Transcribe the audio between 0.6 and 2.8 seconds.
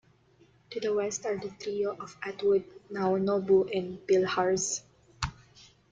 To the west are the trio of Atwood,